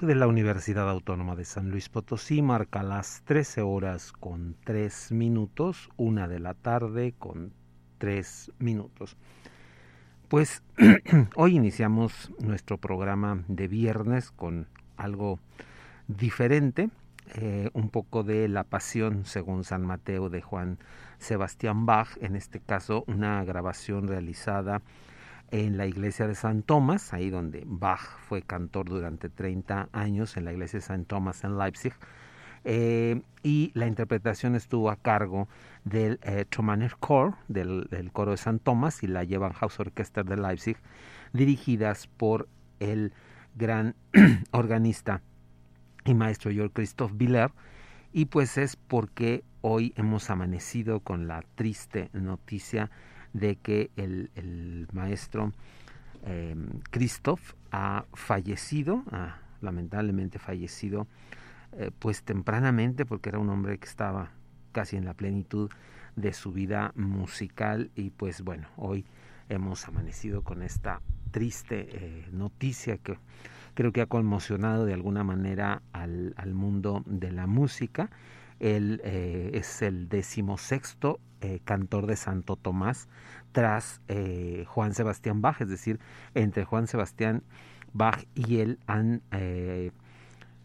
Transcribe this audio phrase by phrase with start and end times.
[0.00, 5.90] De la Universidad Autónoma de San Luis Potosí marca las 13 horas con 3 minutos,
[5.96, 7.52] una de la tarde con
[7.98, 9.16] 3 minutos.
[10.28, 10.62] Pues
[11.34, 15.40] hoy iniciamos nuestro programa de viernes con algo
[16.06, 16.88] diferente,
[17.34, 20.78] eh, un poco de la pasión según San Mateo de Juan
[21.18, 24.80] Sebastián Bach, en este caso una grabación realizada
[25.52, 30.46] en la iglesia de San Tomás, ahí donde Bach fue cantor durante 30 años, en
[30.46, 31.92] la iglesia de San Tomás en Leipzig,
[32.64, 35.48] eh, y la interpretación estuvo a cargo
[35.84, 40.78] del eh, Chor, del, coro de San Tomás, y la llevan House Orchestra de Leipzig,
[41.34, 42.48] dirigidas por
[42.80, 43.12] el
[43.54, 43.94] gran
[44.52, 45.20] organista
[46.06, 47.52] y maestro Georg Christoph Biller,
[48.10, 52.90] y pues es porque hoy hemos amanecido con la triste noticia
[53.32, 55.52] de que el, maestro
[56.24, 56.54] eh,
[56.90, 59.02] Christoph ha fallecido,
[59.60, 61.06] lamentablemente fallecido,
[61.72, 64.30] eh, pues tempranamente, porque era un hombre que estaba
[64.72, 65.70] casi en la plenitud
[66.16, 69.06] de su vida musical y pues bueno, hoy
[69.48, 71.00] hemos amanecido con esta
[71.30, 73.16] triste eh, noticia que
[73.74, 78.10] creo que ha conmocionado de alguna manera al, al mundo de la música.
[78.62, 83.08] Él eh, es el decimosexto eh, cantor de Santo Tomás
[83.50, 85.98] tras eh, Juan Sebastián Bach, es decir,
[86.34, 87.42] entre Juan Sebastián
[87.92, 89.20] Bach y él han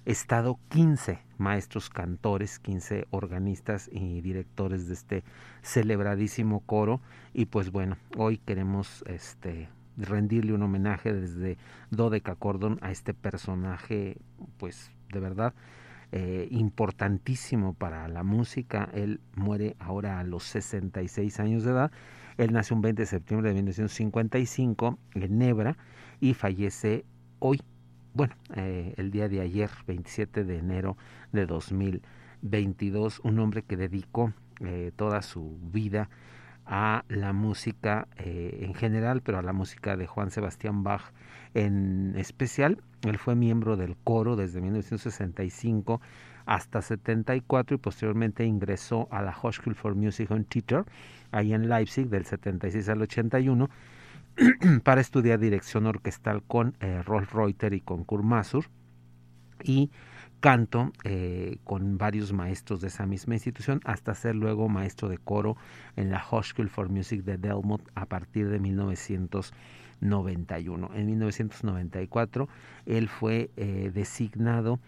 [0.06, 5.24] estado 15 maestros cantores, 15 organistas y directores de este
[5.64, 7.02] celebradísimo coro.
[7.34, 11.58] Y pues bueno, hoy queremos este rendirle un homenaje desde
[11.90, 14.18] Dodeca Cordon a este personaje
[14.58, 15.56] pues de verdad
[16.12, 18.90] eh, importantísimo para la música.
[18.94, 21.92] Él muere ahora a los 66 años de edad.
[22.38, 25.78] Él nació un 20 de septiembre de 1955 en Nebra
[26.22, 27.04] y fallece
[27.40, 27.62] hoy,
[28.14, 30.98] bueno, eh, el día de ayer, 27 de enero
[31.32, 33.20] de 2022.
[33.24, 36.10] Un hombre que dedicó eh, toda su vida
[36.68, 41.14] a la música en general, pero a la música de Juan Sebastián Bach
[41.54, 42.82] en especial.
[43.04, 46.02] Él fue miembro del coro desde 1965
[46.46, 50.86] hasta 74 y posteriormente ingresó a la Hochschule for Music and Theater,
[51.32, 53.70] ahí en Leipzig, del 76 al 81,
[54.84, 58.66] para estudiar dirección orquestal con eh, Rolf Reuter y con Kurt Masur
[59.64, 59.92] y
[60.40, 65.58] canto eh, con varios maestros de esa misma institución hasta ser luego maestro de coro
[65.96, 69.54] en la Hochschule for Music de Delmont a partir de 1900
[70.00, 70.92] 91.
[70.94, 72.48] En 1994
[72.86, 74.80] él fue eh, designado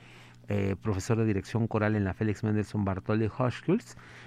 [0.48, 3.84] eh, profesor de dirección coral en la Felix Mendelssohn Bartholdy Hochschule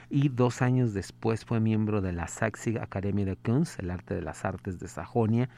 [0.09, 4.23] y dos años después fue miembro de la Sachsig Academie de Kunst, el arte de
[4.23, 5.49] las artes de Sajonia,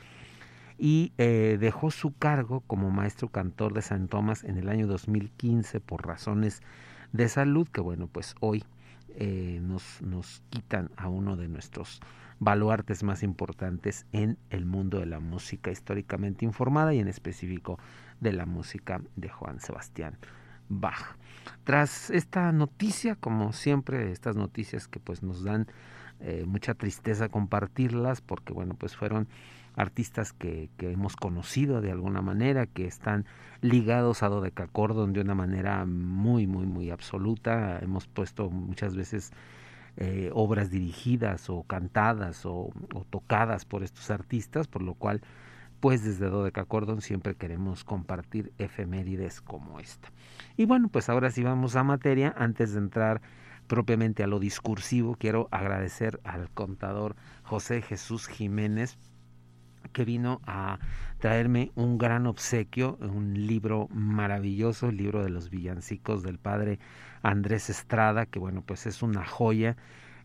[0.78, 5.80] y eh, dejó su cargo como maestro cantor de San Tomás en el año 2015
[5.80, 6.62] por razones
[7.12, 8.64] de salud que bueno pues hoy
[9.60, 12.00] nos, nos quitan a uno de nuestros
[12.40, 17.78] baluartes más importantes en el mundo de la música históricamente informada y en específico
[18.20, 20.18] de la música de Juan Sebastián
[20.68, 21.16] Bach.
[21.64, 25.66] Tras esta noticia, como siempre, estas noticias que pues nos dan
[26.20, 29.28] eh, mucha tristeza compartirlas, porque bueno, pues fueron
[29.76, 33.26] artistas que, que, hemos conocido de alguna manera, que están
[33.60, 37.78] ligados a Dodecacordon de una manera muy, muy, muy absoluta.
[37.80, 39.32] Hemos puesto muchas veces
[39.96, 42.72] eh, obras dirigidas o cantadas o,
[43.10, 45.20] tocadas por estos artistas, por lo cual
[45.78, 50.08] pues desde Dodeca Cordon siempre queremos compartir efemérides como esta.
[50.56, 52.34] Y bueno, pues ahora sí vamos a materia.
[52.36, 53.22] Antes de entrar
[53.68, 58.98] propiamente a lo discursivo, quiero agradecer al contador José Jesús Jiménez
[59.94, 60.78] que vino a
[61.18, 66.78] traerme un gran obsequio, un libro maravilloso, el libro de los villancicos del padre
[67.22, 69.78] Andrés Estrada, que bueno, pues es una joya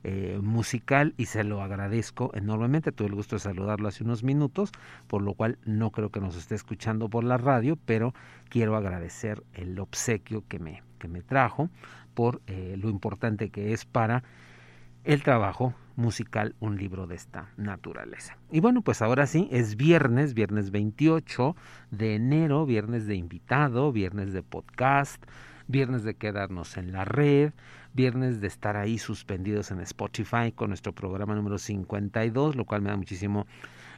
[0.04, 2.92] eh, musical y se lo agradezco enormemente.
[2.92, 4.72] Tuve el gusto de saludarlo hace unos minutos,
[5.08, 8.14] por lo cual no creo que nos esté escuchando por la radio, pero
[8.50, 11.70] quiero agradecer el obsequio que me, que me trajo
[12.14, 14.24] por eh, lo importante que es para
[15.04, 18.38] el trabajo musical un libro de esta naturaleza.
[18.52, 21.56] Y bueno, pues ahora sí, es viernes, viernes 28
[21.92, 25.22] de enero, viernes de invitado, viernes de podcast,
[25.68, 27.52] viernes de quedarnos en la red,
[27.94, 32.90] viernes de estar ahí suspendidos en Spotify con nuestro programa número 52, lo cual me
[32.90, 33.46] da muchísimo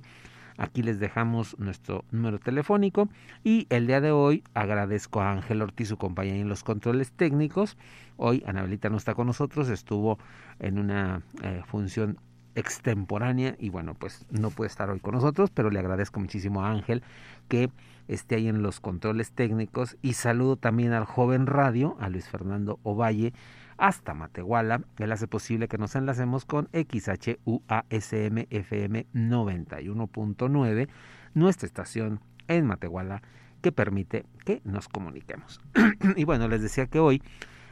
[0.57, 3.09] aquí les dejamos nuestro número telefónico
[3.43, 7.77] y el día de hoy agradezco a Ángel Ortiz su compañía en los controles técnicos.
[8.15, 10.19] Hoy Anabelita no está con nosotros, estuvo
[10.59, 12.17] en una eh, función
[12.55, 16.71] extemporánea y bueno, pues no puede estar hoy con nosotros, pero le agradezco muchísimo a
[16.71, 17.03] Ángel
[17.49, 17.69] que
[18.07, 22.79] esté ahí en los controles técnicos y saludo también al joven radio, a Luis Fernando
[22.83, 23.33] Ovalle,
[23.77, 24.81] hasta Matehuala.
[24.97, 30.87] Él hace posible que nos enlacemos con XHUASM FM 91.9,
[31.33, 33.21] nuestra estación en Matehuala
[33.61, 35.59] que permite que nos comuniquemos.
[36.15, 37.21] y bueno, les decía que hoy,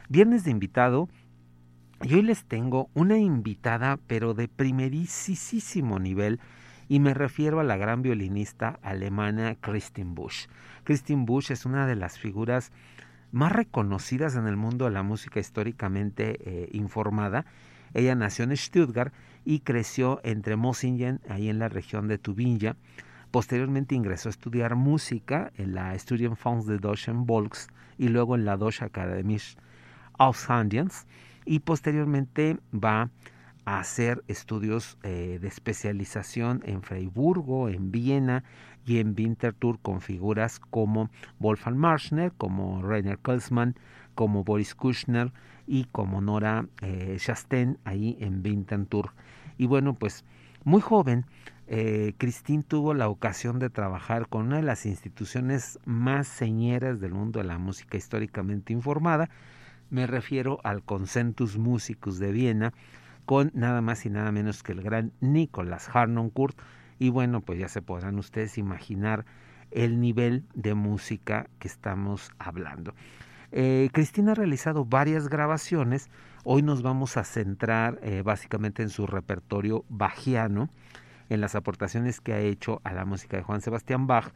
[0.10, 1.07] viernes de invitado,
[2.01, 6.39] y hoy les tengo una invitada, pero de primerísimo nivel,
[6.89, 10.48] y me refiero a la gran violinista alemana Christine Busch.
[10.83, 12.72] Christine Busch es una de las figuras
[13.34, 17.46] más reconocidas en el mundo de la música históricamente eh, informada.
[17.96, 19.12] Ella nació en Stuttgart
[19.44, 22.75] y creció entre Mosingen, ahí en la región de Tubinja.
[23.32, 28.56] Posteriormente ingresó a estudiar música en la Studienfonds de Deutschen Volks y luego en la
[28.56, 29.42] Deutsche Akademie
[30.20, 31.08] Aushandiens
[31.44, 33.10] y posteriormente va a
[33.65, 38.43] hacer estudios eh, de especialización en Freiburgo, en Viena
[38.86, 43.75] y en Winterthur con figuras como Wolfgang Marschner, como Rainer Kelsmann,
[44.15, 45.32] como Boris Kushner
[45.65, 47.17] y como Nora eh,
[47.86, 49.12] ahí en Winterthur.
[49.58, 50.25] Y bueno, pues
[50.65, 51.25] muy joven
[51.67, 57.13] eh, Christine tuvo la ocasión de trabajar con una de las instituciones más señeras del
[57.13, 59.29] mundo de la música históricamente informada.
[59.89, 62.74] Me refiero al Consentus Musicus de Viena,
[63.25, 66.58] con nada más y nada menos que el gran Nicolas Harnoncourt.
[67.00, 69.25] Y bueno, pues ya se podrán ustedes imaginar
[69.72, 72.94] el nivel de música que estamos hablando.
[73.51, 76.10] Eh, Cristina ha realizado varias grabaciones.
[76.44, 80.70] Hoy nos vamos a centrar eh, básicamente en su repertorio bajiano
[81.30, 84.34] en las aportaciones que ha hecho a la música de Juan Sebastián Bach.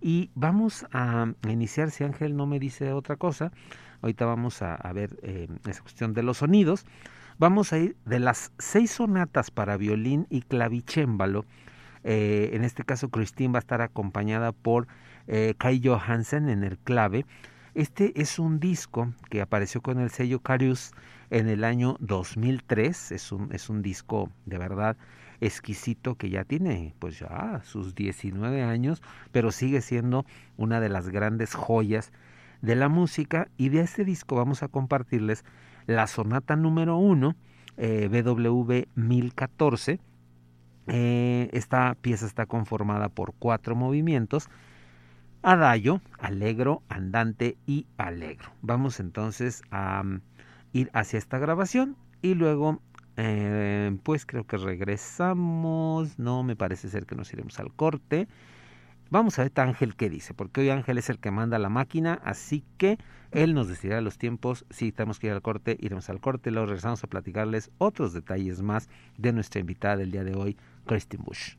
[0.00, 3.50] Y vamos a iniciar, si Ángel no me dice otra cosa,
[4.02, 6.84] ahorita vamos a, ver eh, esa cuestión de los sonidos.
[7.38, 11.44] Vamos a ir de las seis sonatas para violín y clavicémbalo.
[12.02, 14.86] Eh, en este caso, Christine va a estar acompañada por
[15.26, 17.26] eh, Kai Johansen en el clave.
[17.74, 20.92] Este es un disco que apareció con el sello Carius
[21.28, 23.12] en el año 2003.
[23.12, 24.96] Es un, es un disco de verdad
[25.42, 30.24] exquisito que ya tiene pues ya sus 19 años, pero sigue siendo
[30.56, 32.12] una de las grandes joyas
[32.62, 35.44] de la música y de este disco vamos a compartirles
[35.86, 37.34] la sonata número 1
[37.78, 40.00] eh, BW 1014
[40.88, 44.48] eh, esta pieza está conformada por cuatro movimientos
[45.46, 48.50] adagio, alegro, andante y alegro.
[48.62, 50.20] Vamos entonces a mm,
[50.72, 52.80] ir hacia esta grabación y luego
[53.16, 56.18] eh, pues creo que regresamos.
[56.18, 58.26] No, me parece ser que nos iremos al corte.
[59.08, 62.20] Vamos a ver Ángel qué dice, porque hoy Ángel es el que manda la máquina,
[62.24, 62.98] así que
[63.30, 64.64] él nos decidirá los tiempos.
[64.70, 66.50] Si tenemos que ir al corte, iremos al corte.
[66.50, 71.22] Luego regresamos a platicarles otros detalles más de nuestra invitada del día de hoy, Christine
[71.24, 71.54] Bush.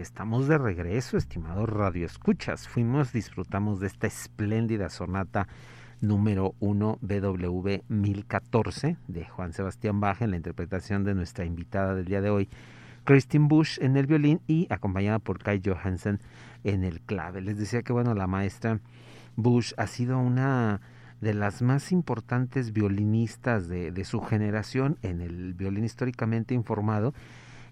[0.00, 2.68] Estamos de regreso, estimados radioescuchas.
[2.68, 5.48] Fuimos, disfrutamos de esta espléndida sonata
[6.00, 12.04] número 1 BW 1014 de Juan Sebastián Bach en la interpretación de nuestra invitada del
[12.04, 12.48] día de hoy,
[13.04, 16.20] Christine Bush en el violín y acompañada por Kai Johansen
[16.64, 17.40] en el clave.
[17.40, 18.80] Les decía que bueno, la maestra
[19.36, 20.80] Bush ha sido una
[21.22, 27.14] de las más importantes violinistas de su generación en el violín históricamente informado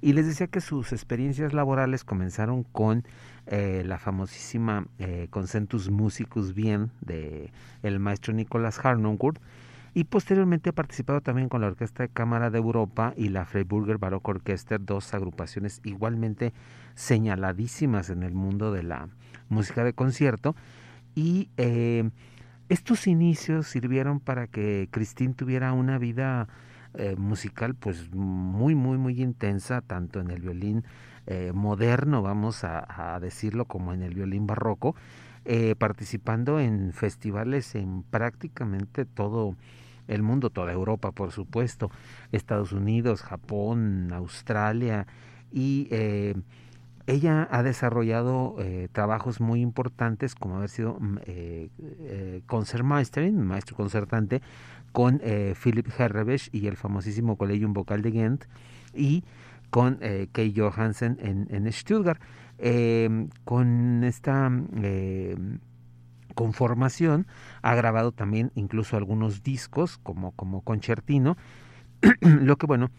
[0.05, 3.05] y les decía que sus experiencias laborales comenzaron con
[3.47, 9.40] eh, la famosísima eh, Concentus Musicus Bien de el maestro Nicolás Harnoncourt
[9.95, 13.97] y posteriormente ha participado también con la Orquesta de Cámara de Europa y la Freiburger
[13.97, 16.53] Baroque Orchester, dos agrupaciones igualmente
[16.95, 19.09] señaladísimas en el mundo de la
[19.49, 20.55] música de concierto.
[21.14, 22.11] Y eh,
[22.69, 26.47] estos inicios sirvieron para que Christine tuviera una vida
[26.97, 30.85] eh, musical pues muy, muy, muy intensa, tanto en el violín
[31.27, 34.95] eh, moderno, vamos a, decirlo, como en el violín barroco,
[35.45, 39.57] eh, participando en festivales en prácticamente todo
[40.07, 41.91] el mundo, toda Europa, por supuesto,
[42.31, 45.07] Estados Unidos, Japón, Australia,
[45.51, 45.89] y
[47.07, 48.57] ella ha desarrollado
[48.93, 54.40] trabajos muy importantes, como haber sido mm, eh, concertmeisterin, maestro concertante,
[54.95, 58.45] con eh, Philip Herrebesch y el famosísimo Collegium Vocal de Ghent
[58.95, 59.25] y
[59.71, 62.23] con eh, Kay Johansen en, en Stuttgart.
[62.59, 65.37] Eh, con esta eh,
[66.37, 67.27] conformación
[67.62, 71.37] ha grabado también incluso algunos discos como, como concertino,
[72.21, 72.93] lo que bueno,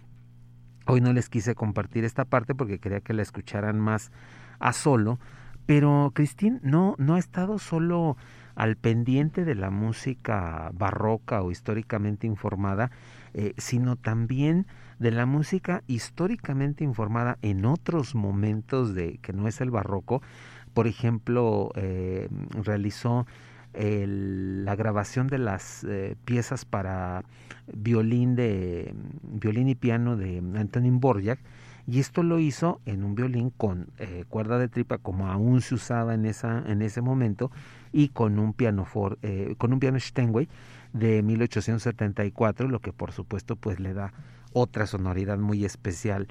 [0.85, 4.11] hoy no les quise compartir esta parte porque quería que la escucharan más
[4.59, 5.19] a solo,
[5.65, 8.17] pero Christine no, no ha estado solo
[8.55, 12.91] al pendiente de la música barroca o históricamente informada,
[13.33, 14.65] eh, sino también
[14.99, 20.21] de la música históricamente informada en otros momentos de que no es el barroco.
[20.73, 22.29] Por ejemplo, eh,
[22.63, 23.25] realizó
[23.77, 27.23] la grabación de las eh, piezas para
[27.73, 31.39] violín de violín y piano de Antonin Borjak
[31.87, 33.89] y esto lo hizo en un violín con
[34.29, 37.51] cuerda de tripa como aún se usaba en esa en ese momento
[37.95, 40.49] y con un piano for, eh, con un piano Steinway
[40.91, 44.11] de 1874, lo que por supuesto pues le da
[44.51, 46.27] otra sonoridad muy especial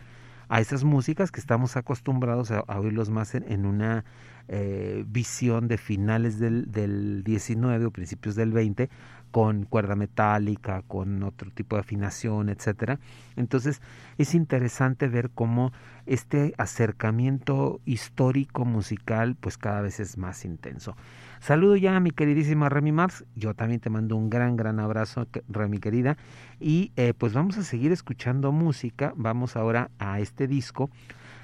[0.50, 4.04] a esas músicas que estamos acostumbrados a, oírlos más en, una
[4.48, 8.88] eh, visión de finales del, del 19 o principios del 20
[9.34, 13.00] con cuerda metálica, con otro tipo de afinación, etcétera.
[13.34, 13.82] Entonces
[14.16, 15.72] es interesante ver cómo
[16.06, 20.96] este acercamiento histórico musical pues cada vez es más intenso.
[21.40, 23.24] Saludo ya a mi queridísima Remy Mars.
[23.34, 26.16] Yo también te mando un gran, gran abrazo, Remy querida.
[26.60, 29.12] Y eh, pues vamos a seguir escuchando música.
[29.16, 30.90] Vamos ahora a este disco.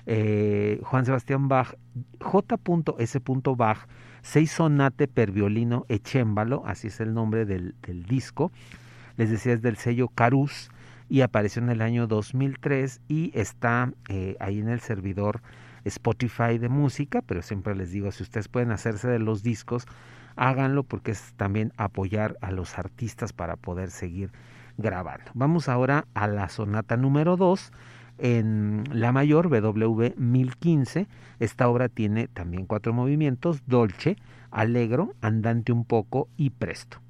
[0.07, 1.75] Eh, Juan Sebastián Bach,
[2.21, 3.21] J.S.
[3.57, 3.87] Bach,
[4.23, 7.75] seis sonate per violino e cembalo, así es el nombre del,
[8.07, 8.53] disco.
[9.17, 10.71] Les decía, es del sello Carus
[11.09, 15.43] y apareció en el año 2003 y está eh, ahí en el servidor
[15.85, 19.87] Spotify de música, pero siempre les digo, si ustedes pueden hacerse de los discos,
[20.37, 24.31] háganlo porque es también apoyar a los artistas para poder seguir
[24.79, 25.31] grabando.
[25.35, 27.73] Vamos ahora a la sonata número 2
[28.21, 31.09] en la mayor BW 1015.
[31.39, 34.17] Esta obra tiene también cuatro movimientos, dolce,
[34.51, 37.01] alegro, andante un poco y presto.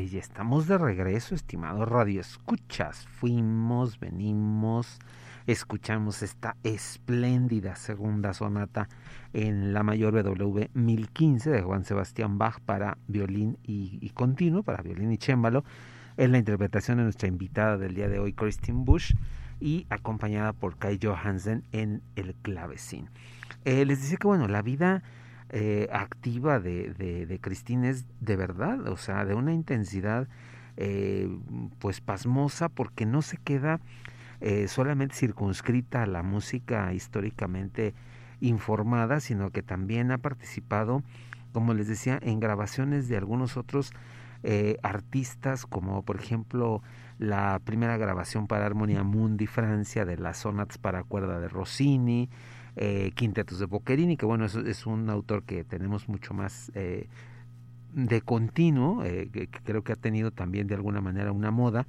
[0.00, 3.06] Ya estamos de regreso, estimados Radio Escuchas.
[3.06, 4.98] Fuimos, venimos,
[5.46, 8.88] escuchamos esta espléndida segunda sonata
[9.34, 15.12] en la mayor BW 1015 de Juan Sebastián Bach para violín y, continuo, para violín
[15.12, 15.62] y chémbalo,
[16.16, 19.12] en la interpretación de nuestra invitada del día de hoy, Christine Bush,
[19.60, 23.10] y acompañada por Kai Johansen en el clavecín.
[23.66, 25.02] Eh, les decía que, bueno, la vida
[25.54, 30.26] eh, activa de, de, Cristina es de verdad, o sea, de una intensidad
[30.78, 31.28] eh,
[31.78, 33.78] pues pasmosa porque no se queda
[34.40, 37.92] eh, solamente circunscrita a la música históricamente
[38.40, 41.02] informada, sino que también ha participado,
[41.52, 43.92] como les decía, en grabaciones de algunos otros
[44.82, 46.82] artistas, como por ejemplo
[47.18, 52.28] la primera grabación para Armonia Mundi Francia de las sonatas para cuerda de Rossini,
[52.76, 57.06] eh, Quintetos de Boccherini, que bueno, es, es, un autor que tenemos mucho más eh,
[57.92, 61.86] de continuo, eh, que, creo que ha tenido también de alguna manera una moda.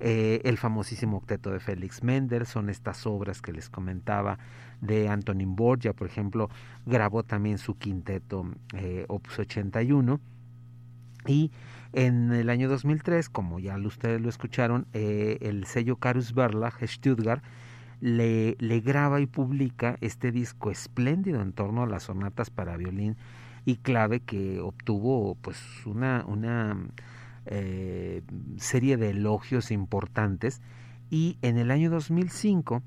[0.00, 4.38] el famosísimo octeto de Félix Mendelssohn, estas obras que les comentaba
[4.80, 6.50] de Antonin Borgia, por ejemplo,
[6.86, 8.44] grabó también su quinteto
[9.08, 10.20] Opus 81.
[11.26, 11.50] Y
[11.92, 17.42] en el año 2003, como ya ustedes lo escucharon, el sello Carus Verlag Stuttgart
[18.00, 23.16] le, graba y publica este disco espléndido en torno a las sonatas para violín
[23.64, 26.76] y clave que obtuvo pues una, una
[27.46, 28.22] eh,
[28.56, 30.60] serie de elogios importantes.
[31.10, 32.82] Y en el año 2005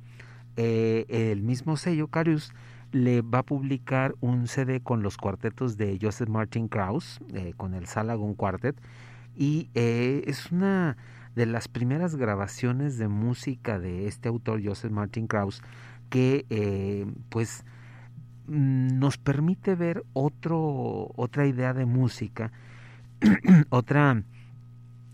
[0.57, 2.53] eh, el mismo sello Carius
[2.91, 7.73] le va a publicar un CD con los cuartetos de Joseph Martin Krauss eh, con
[7.73, 8.75] el Salagon Quartet.
[9.35, 10.97] Y es una
[11.35, 15.61] de las primeras grabaciones de música de este autor Joseph Martin Krauss
[16.09, 17.63] que eh, pues
[18.47, 22.51] mm, nos permite ver otro, otra idea de música,
[23.69, 24.23] otra,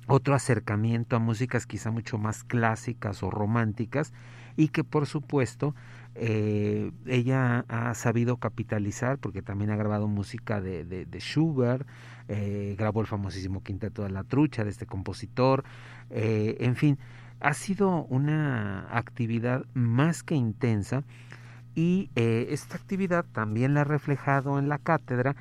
[0.08, 4.14] otro acercamiento a músicas quizá mucho más clásicas o románticas
[4.55, 5.76] y que por supuesto
[6.16, 11.88] eh, ella ha sabido capitalizar porque también ha grabado música de, de, Schubert,
[12.28, 15.64] eh, grabó el famosísimo Quinteto de la Trucha de este compositor,
[16.10, 16.97] eh, en fin,
[17.39, 21.03] ha sido una actividad más que intensa
[21.76, 25.36] y esta actividad también la ha reflejado en la cátedra,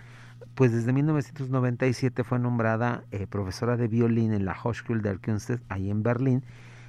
[0.57, 6.03] pues desde 1997 fue nombrada profesora de violín en la Hochschule der Künste ahí en
[6.03, 6.43] Berlín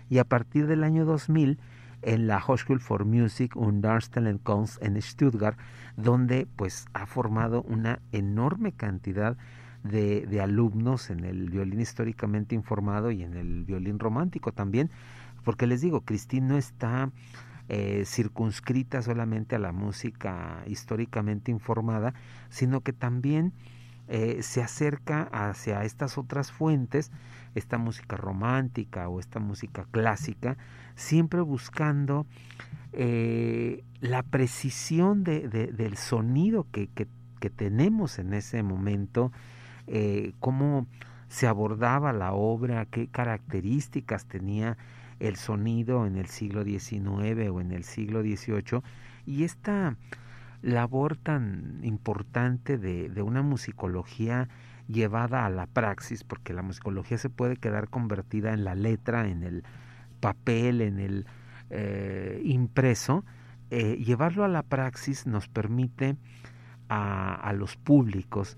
[0.09, 1.59] y a partir del año 2000
[2.01, 5.57] en la Hochschule for Music und Darstellung Kunst en Stuttgart,
[5.97, 9.35] donde pues ha formado una enorme cantidad
[9.83, 14.89] de, alumnos en el violín históricamente informado y en el violín romántico también,
[15.43, 17.09] porque les digo, Cristín no está
[17.69, 22.13] eh, circunscrita solamente a la música históricamente informada,
[22.49, 23.51] sino que también
[24.07, 27.11] eh, se acerca hacia estas otras fuentes,
[27.55, 30.55] esta música romántica o esta música clásica,
[30.95, 32.25] siempre buscando
[32.93, 36.87] eh, la precisión de, del sonido que,
[37.55, 39.31] tenemos en ese momento
[40.39, 40.85] cómo
[41.29, 44.77] se abordaba la obra, qué características tenía
[45.19, 48.81] el sonido en el siglo XIX o en el siglo XVIII
[49.25, 49.97] y esta
[50.61, 54.49] labor tan importante de, una musicología
[54.87, 59.43] llevada a la praxis, porque la musicología se puede quedar convertida en la letra, en
[59.43, 59.63] el
[60.19, 61.25] papel, en el
[61.69, 63.25] eh, impreso,
[63.69, 66.15] eh, llevarlo a la praxis nos permite
[66.89, 68.55] a los públicos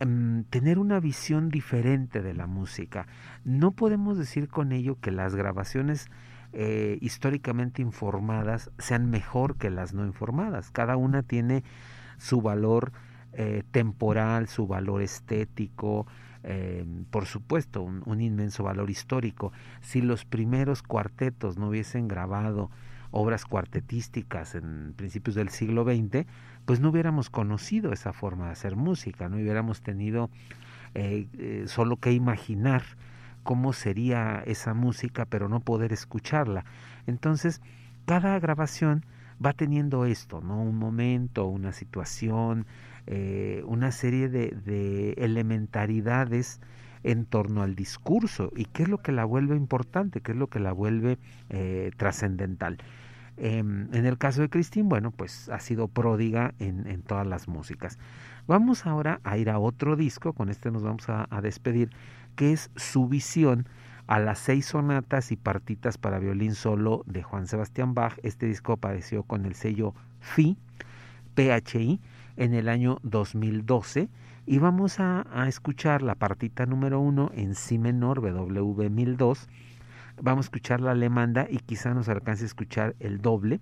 [0.00, 3.08] Em, tener una visión diferente de la música.
[3.44, 6.08] No podemos decir con ello que las grabaciones
[6.52, 10.70] eh, históricamente informadas sean mejor que las no informadas.
[10.70, 11.64] Cada una tiene
[12.16, 12.92] su valor
[13.32, 16.06] eh, temporal, su valor estético,
[16.44, 19.52] eh, por supuesto, un, un, inmenso valor histórico.
[19.80, 22.70] Si los primeros cuartetos no hubiesen grabado
[23.10, 26.26] obras cuartetísticas en principios del siglo XX,
[26.68, 30.28] pues no hubiéramos conocido esa forma de hacer música, no hubiéramos tenido
[30.94, 32.82] eh, eh, solo que imaginar
[33.42, 36.66] cómo sería esa música, pero no poder escucharla.
[37.06, 37.62] Entonces,
[38.04, 39.06] cada grabación
[39.42, 40.60] va teniendo esto, ¿no?
[40.60, 42.66] Un momento, una situación,
[43.06, 46.60] eh, una serie de, de, elementaridades
[47.02, 50.48] en torno al discurso y qué es lo que la vuelve importante, qué es lo
[50.48, 51.16] que la vuelve
[51.96, 52.76] trascendental.
[53.40, 57.98] Em, en el caso de Christine, bueno, pues ha sido pródiga en, todas las músicas.
[58.48, 61.90] Vamos ahora a ir a otro disco, con este nos vamos a, despedir,
[62.34, 63.66] que es su visión
[64.08, 68.18] a las seis sonatas y partitas para violín solo de Juan Sebastián Bach.
[68.24, 70.56] Este disco apareció con el sello FI,
[71.34, 72.00] PHI,
[72.36, 74.08] en el año 2012
[74.46, 79.48] Y vamos a, escuchar la partita número uno en Si menor, BW 1002.
[80.20, 83.60] Vamos a escuchar la alemanda y quizá nos alcance a escuchar el doble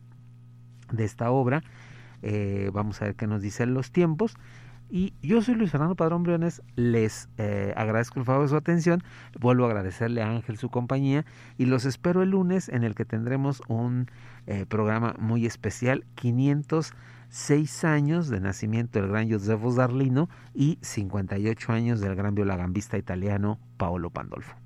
[0.90, 1.62] de esta obra.
[2.22, 4.36] Eh, vamos a ver qué nos dicen los tiempos.
[4.88, 9.02] Y yo soy Luis Fernando Padrón Briones, les eh, agradezco el favor de su atención,
[9.38, 11.24] vuelvo a agradecerle a Ángel su compañía
[11.58, 14.08] y los espero el lunes en el que tendremos un
[14.46, 22.00] eh, programa muy especial, 506 años de nacimiento del gran Josefo Darlino y 58 años
[22.00, 24.65] del gran violagambista italiano Paolo Pandolfo.